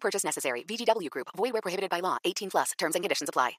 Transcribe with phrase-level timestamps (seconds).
[0.00, 0.64] Purchase necessary.
[0.64, 1.28] VGW Group.
[1.36, 2.16] Void where prohibited by law.
[2.24, 2.72] 18 plus.
[2.78, 3.58] Terms and conditions apply.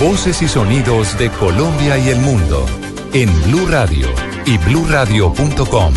[0.00, 2.64] Voces y sonidos de Colombia y el mundo
[3.12, 4.08] en Blue Radio
[4.46, 5.94] y BlueRadio.com,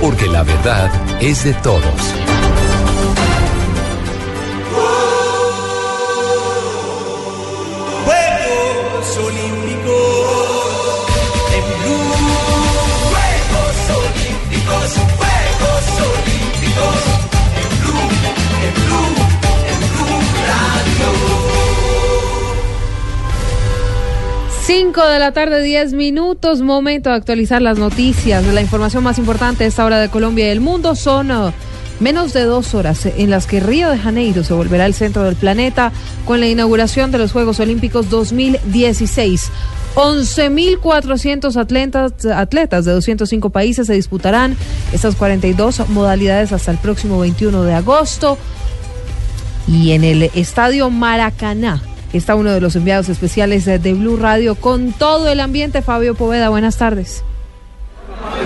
[0.00, 0.90] porque la verdad
[1.20, 2.33] es de todos.
[24.94, 28.44] 5 de la tarde, 10 minutos, momento de actualizar las noticias.
[28.44, 31.50] La información más importante a esta hora de Colombia y el mundo son uh,
[31.98, 35.34] menos de dos horas en las que Río de Janeiro se volverá el centro del
[35.34, 35.90] planeta
[36.24, 39.50] con la inauguración de los Juegos Olímpicos 2016.
[39.96, 44.56] 11.400 atletas, atletas de 205 países se disputarán
[44.92, 48.38] estas 42 modalidades hasta el próximo 21 de agosto.
[49.66, 51.82] Y en el Estadio Maracaná
[52.18, 55.82] está uno de los enviados especiales de, Blue Radio con todo el ambiente.
[55.82, 57.24] Fabio Poveda, buenas tardes.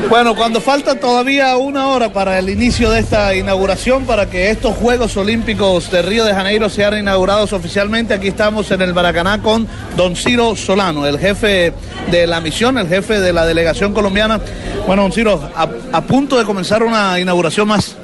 [0.09, 4.75] Bueno, cuando falta todavía una hora para el inicio de esta inauguración, para que estos
[4.77, 9.67] Juegos Olímpicos de Río de Janeiro sean inaugurados oficialmente, aquí estamos en el Maracaná con
[9.97, 11.75] don Ciro Solano, el jefe
[12.11, 14.41] de la misión, el jefe de la delegación colombiana.
[14.87, 17.97] Bueno, don Ciro, a, a punto de comenzar una inauguración más.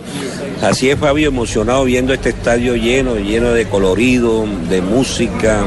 [0.65, 5.61] Así es, Fabio, emocionado viendo este estadio lleno, lleno de colorido, de música,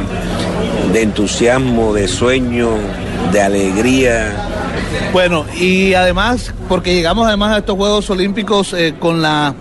[0.92, 2.72] de entusiasmo, de sueño,
[3.32, 4.34] de alegría.
[5.14, 9.54] Bueno, y además, porque llegamos además a estos Juegos Olímpicos eh, con la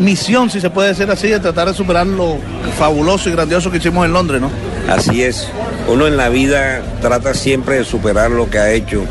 [0.00, 2.38] misión, si se puede decir así, de tratar de superar lo
[2.76, 4.50] fabuloso y grandioso que hicimos en Londres, ¿no?
[4.88, 5.46] Así es,
[5.86, 9.04] uno en la vida trata siempre de superar lo que ha hecho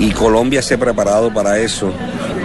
[0.00, 1.92] y Colombia se ha preparado para eso.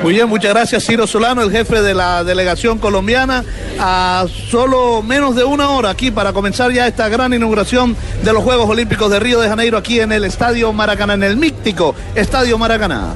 [0.03, 3.43] Muy bien, muchas gracias Ciro Solano, el jefe de la delegación colombiana,
[3.79, 8.43] a solo menos de una hora aquí para comenzar ya esta gran inauguración de los
[8.43, 12.57] Juegos Olímpicos de Río de Janeiro aquí en el Estadio Maracaná, en el mítico Estadio
[12.57, 13.13] Maracaná.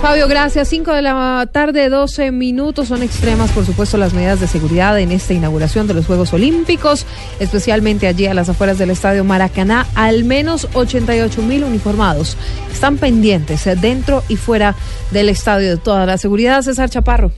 [0.00, 0.68] Fabio, gracias.
[0.68, 2.88] 5 de la tarde, 12 minutos.
[2.88, 7.04] Son extremas, por supuesto, las medidas de seguridad en esta inauguración de los Juegos Olímpicos,
[7.38, 9.86] especialmente allí a las afueras del Estadio Maracaná.
[9.94, 12.38] Al menos 88 mil uniformados
[12.72, 14.74] están pendientes eh, dentro y fuera
[15.10, 16.62] del estadio de toda la seguridad.
[16.62, 17.30] César Chaparro.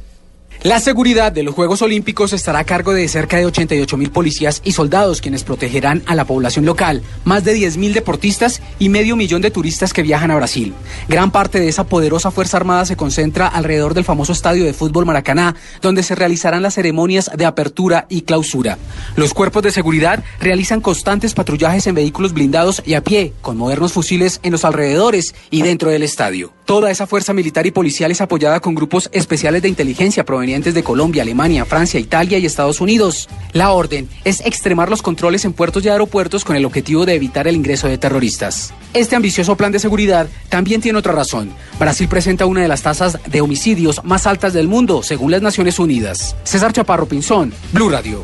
[0.65, 4.63] La seguridad de los Juegos Olímpicos estará a cargo de cerca de 88 mil policías
[4.65, 9.17] y soldados quienes protegerán a la población local, más de 10 mil deportistas y medio
[9.17, 10.73] millón de turistas que viajan a Brasil.
[11.09, 15.05] Gran parte de esa poderosa Fuerza Armada se concentra alrededor del famoso estadio de fútbol
[15.05, 18.79] Maracaná, donde se realizarán las ceremonias de apertura y clausura.
[19.17, 23.95] Los cuerpos de seguridad realizan constantes patrullajes en vehículos blindados y a pie, con modernos
[23.95, 26.53] fusiles en los alrededores y dentro del estadio.
[26.67, 30.83] Toda esa fuerza militar y policial es apoyada con grupos especiales de inteligencia provenientes de
[30.85, 33.29] Colombia, Alemania, Francia, Italia y Estados Unidos.
[33.53, 37.49] La orden es extremar los controles en puertos y aeropuertos con el objetivo de evitar
[37.49, 38.75] el ingreso de terroristas.
[38.93, 41.51] Este ambicioso plan de seguridad también tiene otra razón.
[41.79, 45.79] Brasil presenta una de las tasas de homicidios más altas del mundo, según las Naciones
[45.79, 46.37] Unidas.
[46.45, 48.23] César Chaparro Pinzón, Blue Radio.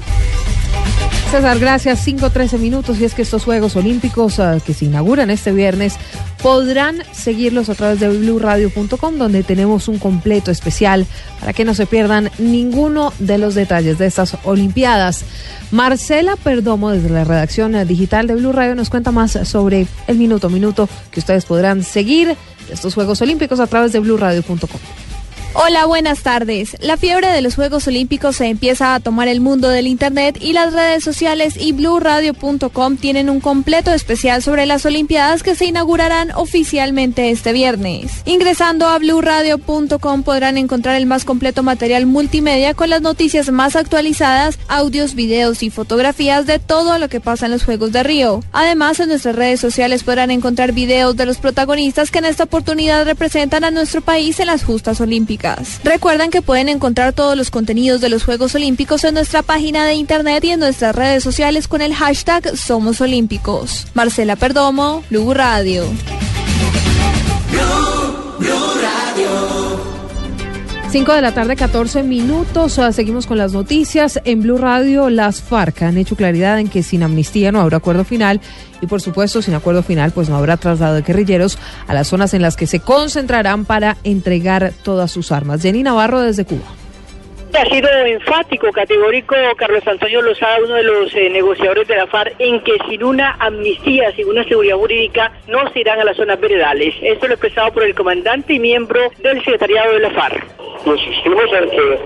[1.31, 2.07] César, gracias.
[2.07, 2.99] 5-13 minutos.
[2.99, 5.97] Y es que estos Juegos Olímpicos uh, que se inauguran este viernes
[6.43, 11.07] podrán seguirlos a través de blueradio.com, donde tenemos un completo especial
[11.39, 15.25] para que no se pierdan ninguno de los detalles de estas Olimpiadas.
[15.71, 20.47] Marcela Perdomo, desde la redacción digital de Blue Radio, nos cuenta más sobre el minuto
[20.47, 25.08] a minuto que ustedes podrán seguir de estos Juegos Olímpicos a través de blueradio.com.
[25.55, 26.77] Hola, buenas tardes.
[26.79, 30.53] La fiebre de los Juegos Olímpicos se empieza a tomar el mundo del Internet y
[30.53, 36.33] las redes sociales y blueradio.com tienen un completo especial sobre las Olimpiadas que se inaugurarán
[36.33, 38.23] oficialmente este viernes.
[38.27, 44.59] Ingresando a blueradio.com podrán encontrar el más completo material multimedia con las noticias más actualizadas,
[44.69, 48.45] audios, videos y fotografías de todo lo que pasa en los Juegos de Río.
[48.53, 53.07] Además, en nuestras redes sociales podrán encontrar videos de los protagonistas que en esta oportunidad
[53.07, 55.38] representan a nuestro país en las justas olímpicas.
[55.85, 59.95] Recuerden que pueden encontrar todos los contenidos de los Juegos Olímpicos en nuestra página de
[59.95, 63.87] internet y en nuestras redes sociales con el hashtag Somos Olímpicos.
[63.95, 65.85] Marcela Perdomo, Blue Radio.
[70.91, 72.81] 5 de la tarde, 14 minutos.
[72.93, 74.19] Seguimos con las noticias.
[74.25, 78.05] En Blue Radio, las FARC han hecho claridad en que sin amnistía no habrá acuerdo
[78.05, 78.41] final.
[78.81, 82.33] Y por supuesto, sin acuerdo final, pues no habrá traslado de guerrilleros a las zonas
[82.33, 85.61] en las que se concentrarán para entregar todas sus armas.
[85.61, 86.78] Jenny Navarro desde Cuba.
[87.55, 92.35] Ha sido enfático, categórico Carlos Antonio Lozada, uno de los eh, negociadores de la FARC,
[92.39, 96.39] en que sin una amnistía, sin una seguridad jurídica, no se irán a las zonas
[96.39, 96.95] veredales.
[97.03, 100.47] Esto lo expresado por el comandante y miembro del secretariado de la FARC.
[100.87, 101.99] Insistimos en que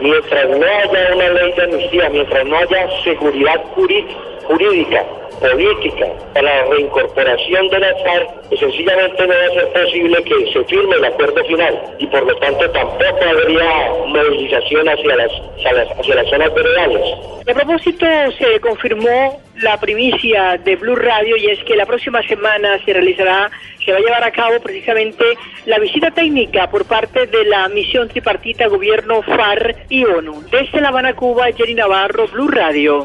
[0.00, 4.06] mientras no haya una ley de amnistía, mientras no haya seguridad jurí-
[4.46, 5.04] jurídica,
[5.40, 10.52] política, para la reincorporación de la FARC, pues sencillamente no va a ser posible que
[10.52, 15.72] se firme el acuerdo final y por lo tanto tampoco habría movilización hacia las, hacia
[15.72, 17.18] las, hacia las zonas veredales.
[17.46, 18.06] A propósito,
[18.38, 23.50] se confirmó la primicia de Blue Radio y es que la próxima semana se realizará,
[23.84, 25.24] se va a llevar a cabo precisamente
[25.66, 30.42] la visita técnica por parte de la misión tripartita Gobierno FAR y ONU.
[30.50, 33.04] Desde La Habana, Cuba, Jenny Navarro, Blue Radio.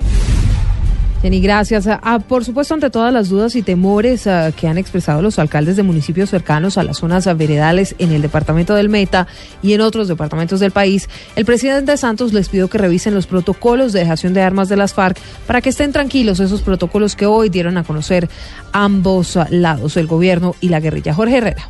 [1.21, 1.85] Jenny, gracias.
[1.87, 5.75] Ah, por supuesto, ante todas las dudas y temores ah, que han expresado los alcaldes
[5.75, 9.27] de municipios cercanos a las zonas ah, veredales en el departamento del Meta
[9.61, 13.91] y en otros departamentos del país, el presidente Santos les pidió que revisen los protocolos
[13.91, 17.49] de dejación de armas de las FARC para que estén tranquilos esos protocolos que hoy
[17.49, 18.29] dieron a conocer
[18.71, 21.13] ambos ah, lados, el gobierno y la guerrilla.
[21.13, 21.67] Jorge Herrera.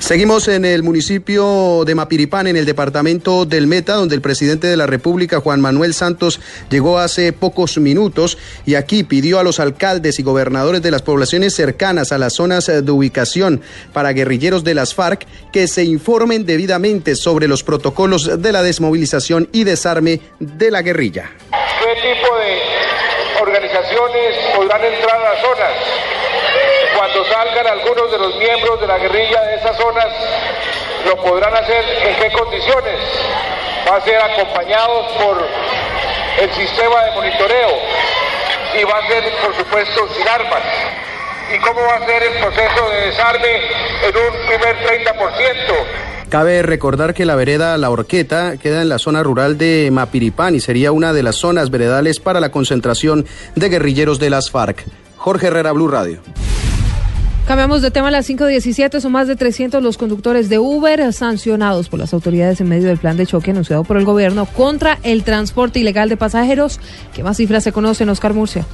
[0.00, 4.76] Seguimos en el municipio de Mapiripán, en el departamento del Meta, donde el presidente de
[4.76, 10.18] la República, Juan Manuel Santos, llegó hace pocos minutos y aquí pidió a los alcaldes
[10.18, 13.60] y gobernadores de las poblaciones cercanas a las zonas de ubicación
[13.92, 19.48] para guerrilleros de las FARC que se informen debidamente sobre los protocolos de la desmovilización
[19.52, 21.30] y desarme de la guerrilla.
[21.50, 26.19] ¿Qué tipo de organizaciones podrán entrar a las zonas?
[27.40, 30.08] Salgan algunos de los miembros de la guerrilla de esas zonas,
[31.06, 33.00] ¿lo podrán hacer en qué condiciones?
[33.88, 35.48] Va a ser acompañados por
[36.38, 37.70] el sistema de monitoreo
[38.78, 40.60] y va a ser, por supuesto, sin armas.
[41.56, 44.76] ¿Y cómo va a ser el proceso de desarme en un primer
[45.06, 46.28] 30%?
[46.28, 50.60] Cabe recordar que la vereda La Horqueta queda en la zona rural de Mapiripán y
[50.60, 54.84] sería una de las zonas veredales para la concentración de guerrilleros de las FARC.
[55.16, 56.20] Jorge Herrera, Blue Radio.
[57.50, 59.00] Cambiamos de tema a las 5.17.
[59.00, 62.98] Son más de 300 los conductores de Uber sancionados por las autoridades en medio del
[62.98, 66.78] plan de choque anunciado por el gobierno contra el transporte ilegal de pasajeros.
[67.12, 68.64] ¿Qué más cifras se conocen, Oscar Murcia?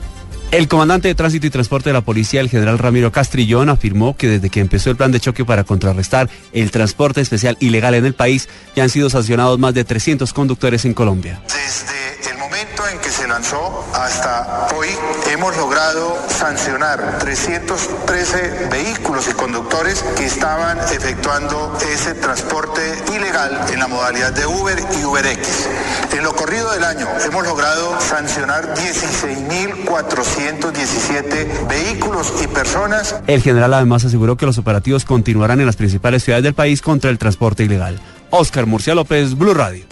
[0.51, 4.29] El comandante de Tránsito y Transporte de la Policía, el general Ramiro Castrillón, afirmó que
[4.29, 8.13] desde que empezó el plan de choque para contrarrestar el transporte especial ilegal en el
[8.13, 11.41] país, ya han sido sancionados más de 300 conductores en Colombia.
[11.49, 12.06] Desde
[13.95, 14.89] hasta hoy,
[15.31, 22.81] hemos logrado sancionar 313 vehículos y conductores que estaban efectuando ese transporte
[23.15, 25.69] ilegal en la modalidad de Uber y UberX.
[26.13, 34.05] En lo corrido del año hemos logrado sancionar 16.417 vehículos y personas El general además
[34.05, 38.01] aseguró que los operativos continuarán en las principales ciudades del país contra el transporte ilegal.
[38.31, 39.85] Oscar Murcia López, Blue Radio.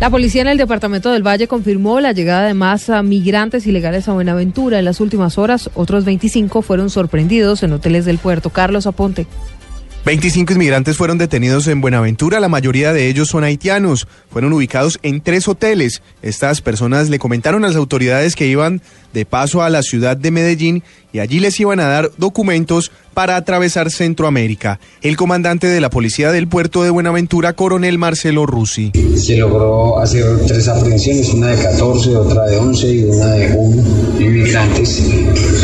[0.00, 4.08] La policía en el departamento del Valle confirmó la llegada de más ah, migrantes ilegales
[4.08, 4.78] a Buenaventura.
[4.78, 8.48] En las últimas horas, otros 25 fueron sorprendidos en hoteles del puerto.
[8.48, 9.26] Carlos Aponte.
[10.06, 14.08] 25 inmigrantes fueron detenidos en Buenaventura, la mayoría de ellos son haitianos.
[14.30, 16.00] Fueron ubicados en tres hoteles.
[16.22, 18.80] Estas personas le comentaron a las autoridades que iban
[19.12, 23.36] de paso a la ciudad de Medellín y allí les iban a dar documentos para
[23.36, 24.80] atravesar Centroamérica.
[25.02, 28.92] El comandante de la policía del puerto de Buenaventura, coronel Marcelo Rusi.
[29.16, 34.20] Se logró hacer tres aprehensiones, una de 14, otra de 11 y una de 1
[34.20, 35.02] inmigrantes,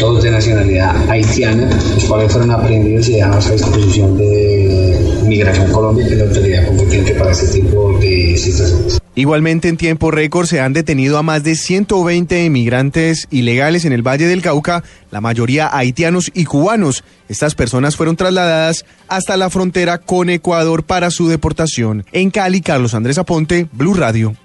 [0.00, 6.06] todos de nacionalidad haitiana, los cuales fueron aprehendidos y dejados a disposición de Migración Colombia,
[6.06, 9.05] que es la autoridad competente para este tipo de situaciones.
[9.18, 14.06] Igualmente en tiempo récord se han detenido a más de 120 inmigrantes ilegales en el
[14.06, 17.02] Valle del Cauca, la mayoría haitianos y cubanos.
[17.30, 22.04] Estas personas fueron trasladadas hasta la frontera con Ecuador para su deportación.
[22.12, 24.36] En Cali, Carlos Andrés Aponte, Blue Radio.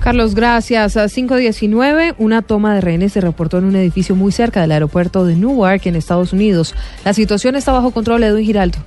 [0.00, 0.96] Carlos, gracias.
[0.96, 5.24] A 519, una toma de rehenes se reportó en un edificio muy cerca del aeropuerto
[5.24, 6.74] de Newark, en Estados Unidos.
[7.04, 8.78] La situación está bajo control, Edwin Giraldo.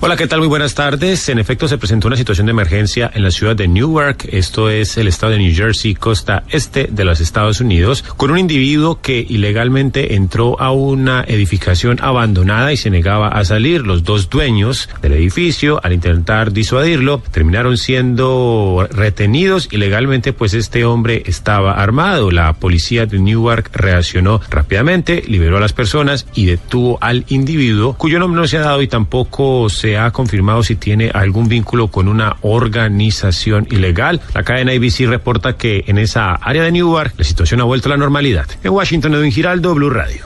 [0.00, 0.40] Hola, ¿qué tal?
[0.40, 1.28] Muy buenas tardes.
[1.28, 4.98] En efecto, se presentó una situación de emergencia en la ciudad de Newark, esto es
[4.98, 9.24] el estado de New Jersey, costa este de los Estados Unidos, con un individuo que
[9.26, 13.82] ilegalmente entró a una edificación abandonada y se negaba a salir.
[13.82, 21.22] Los dos dueños del edificio, al intentar disuadirlo, terminaron siendo retenidos ilegalmente, pues este hombre
[21.24, 22.30] estaba armado.
[22.30, 28.18] La policía de Newark reaccionó rápidamente, liberó a las personas y detuvo al individuo, cuyo
[28.18, 31.88] nombre no se ha dado y tampoco se se ha confirmado si tiene algún vínculo
[31.88, 34.22] con una organización ilegal.
[34.32, 37.90] La cadena ABC reporta que en esa área de Newark la situación ha vuelto a
[37.90, 38.46] la normalidad.
[38.62, 40.24] En Washington, Edwin Giraldo, Blue Radio.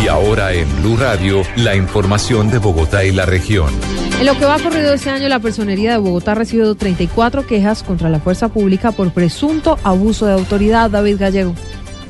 [0.00, 3.70] Y ahora en Blue Radio, la información de Bogotá y la región.
[4.20, 7.82] En lo que va corrido este año, la Personería de Bogotá ha recibido 34 quejas
[7.82, 10.88] contra la fuerza pública por presunto abuso de autoridad.
[10.88, 11.56] David Gallego.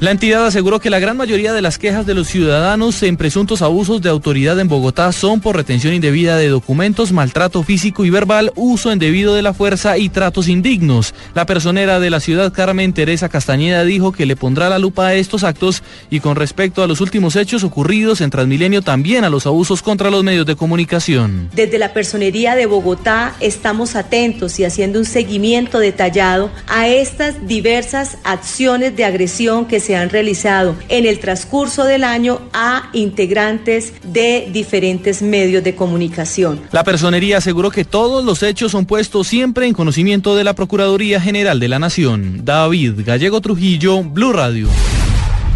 [0.01, 3.63] La entidad aseguró que la gran mayoría de las quejas de los ciudadanos en presuntos
[3.63, 8.53] abusos de autoridad en Bogotá son por retención indebida de documentos, maltrato físico y verbal,
[8.57, 11.15] uso indebido de la fuerza y tratos indignos.
[11.35, 15.15] La personera de la ciudad, Carmen Teresa Castañeda, dijo que le pondrá la lupa a
[15.15, 19.47] estos actos y con respecto a los últimos hechos ocurridos en Transmilenio también a los
[19.47, 21.51] abusos contra los medios de comunicación.
[21.55, 28.19] Desde la Personería de Bogotá estamos atentos y haciendo un seguimiento detallado a estas diversas
[28.25, 34.49] acciones de agresión que se han realizado en el transcurso del año a integrantes de
[34.53, 36.61] diferentes medios de comunicación.
[36.73, 41.21] La personería aseguró que todos los hechos son puestos siempre en conocimiento de la Procuraduría
[41.21, 42.45] General de la Nación.
[42.45, 44.69] David Gallego Trujillo, Blue Radio.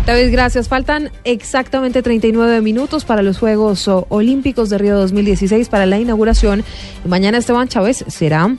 [0.09, 0.69] David, gracias.
[0.69, 6.65] Faltan exactamente 39 minutos para los Juegos Olímpicos de Río 2016 para la inauguración.
[7.05, 8.57] Y mañana Esteban Chávez será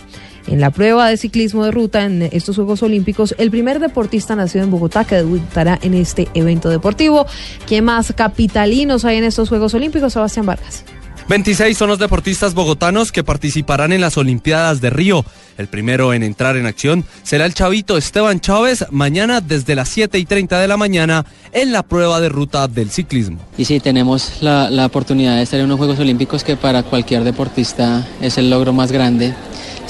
[0.50, 4.64] en la prueba de ciclismo de ruta en estos Juegos Olímpicos, el primer deportista nacido
[4.64, 7.26] en Bogotá que debutará en este evento deportivo.
[7.68, 10.14] ¿Qué más capitalinos hay en estos Juegos Olímpicos?
[10.14, 10.84] Sebastián Vargas.
[11.30, 15.24] 26 son los deportistas bogotanos que participarán en las Olimpiadas de Río.
[15.60, 20.18] El primero en entrar en acción será el chavito Esteban Chávez mañana desde las 7
[20.18, 23.38] y 30 de la mañana en la prueba de ruta del ciclismo.
[23.60, 27.24] Y sí, tenemos la, la oportunidad de estar en unos Juegos Olímpicos que para cualquier
[27.24, 29.36] deportista es el logro más grande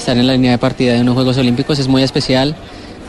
[0.00, 2.56] estar en la línea de partida de unos Juegos Olímpicos es muy especial.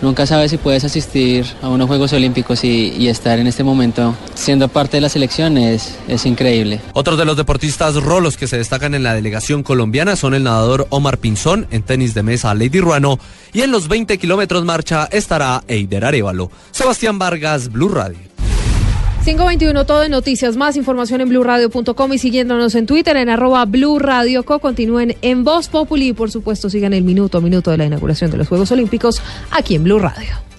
[0.02, 4.68] Nunca sabes si puedes asistir a unos Juegos Olímpicos y, estar en este momento siendo
[4.68, 6.82] parte de la selección es, es, increíble.
[6.94, 10.88] Otros de los deportistas rolos que se destacan en la delegación colombiana son el nadador
[10.90, 13.20] Omar Pinzón, en tenis de mesa Lady Ruano
[13.54, 16.52] y en los 20 kilómetros marcha estará Eider Arevalo.
[16.72, 18.31] Sebastián Vargas, Blue Radio.
[19.24, 24.58] 521, todo de noticias, más información en blurradio.com y siguiéndonos en Twitter en arroba blurradioco.
[24.58, 28.32] Continúen en Voz Populi y por supuesto sigan el minuto a minuto de la inauguración
[28.32, 30.50] de los Juegos Olímpicos aquí en Blue Radio.